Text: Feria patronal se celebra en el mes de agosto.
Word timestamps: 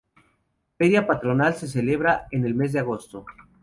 Feria 0.79 1.05
patronal 1.05 1.53
se 1.53 1.67
celebra 1.67 2.25
en 2.31 2.43
el 2.47 2.55
mes 2.55 2.73
de 2.73 2.79
agosto. 2.79 3.23